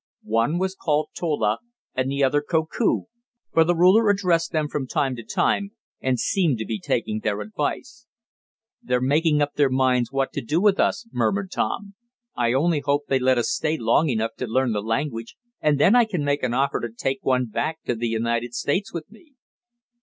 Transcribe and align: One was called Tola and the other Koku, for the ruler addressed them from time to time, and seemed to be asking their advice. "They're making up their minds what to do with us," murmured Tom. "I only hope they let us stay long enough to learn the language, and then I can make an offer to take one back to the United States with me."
One 0.23 0.57
was 0.57 0.73
called 0.75 1.09
Tola 1.15 1.59
and 1.93 2.09
the 2.09 2.23
other 2.23 2.41
Koku, 2.41 3.03
for 3.53 3.63
the 3.63 3.75
ruler 3.75 4.09
addressed 4.09 4.51
them 4.51 4.67
from 4.67 4.87
time 4.87 5.15
to 5.15 5.23
time, 5.23 5.73
and 6.01 6.19
seemed 6.19 6.57
to 6.57 6.65
be 6.65 6.81
asking 6.89 7.19
their 7.19 7.39
advice. 7.39 8.07
"They're 8.81 8.99
making 8.99 9.43
up 9.43 9.53
their 9.53 9.69
minds 9.69 10.11
what 10.11 10.33
to 10.33 10.41
do 10.41 10.59
with 10.59 10.79
us," 10.79 11.05
murmured 11.13 11.51
Tom. 11.51 11.93
"I 12.35 12.51
only 12.51 12.79
hope 12.79 13.05
they 13.09 13.19
let 13.19 13.37
us 13.37 13.51
stay 13.51 13.77
long 13.77 14.09
enough 14.09 14.33
to 14.39 14.47
learn 14.47 14.71
the 14.71 14.81
language, 14.81 15.37
and 15.61 15.79
then 15.79 15.95
I 15.95 16.05
can 16.05 16.25
make 16.25 16.41
an 16.41 16.55
offer 16.55 16.79
to 16.79 16.89
take 16.89 17.19
one 17.21 17.45
back 17.45 17.83
to 17.83 17.93
the 17.93 18.07
United 18.09 18.55
States 18.55 18.91
with 18.91 19.07
me." 19.11 19.33